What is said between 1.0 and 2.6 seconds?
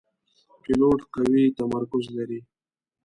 قوي تمرکز لري.